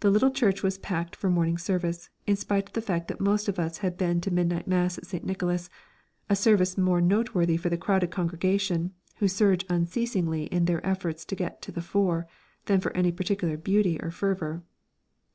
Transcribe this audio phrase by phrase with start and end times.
[0.00, 3.46] The little church was packed for morning service, in spite of the fact that most
[3.46, 5.22] of us had been to midnight mass at St.
[5.22, 5.68] Nicholas,
[6.30, 11.36] a service more noteworthy for the crowded congregation who surge unceasingly in their efforts to
[11.36, 12.26] get to the fore
[12.64, 14.62] than for any particular beauty or fervour.